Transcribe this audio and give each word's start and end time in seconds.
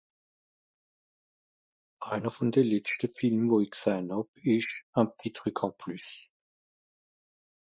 "einer 1.99 2.31
von 2.31 2.51
de 2.51 2.63
letschte 2.63 3.07
Film 3.07 3.51
wo 3.51 3.59
i 3.65 3.69
gsähn 3.75 4.09
hàb 4.15 4.29
isch 4.55 4.73
""Un 4.99 5.11
petit 5.15 5.35
truc 5.37 5.63
en 5.67 5.73
plus""" 5.83 6.09